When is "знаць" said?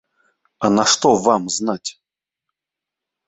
1.57-1.89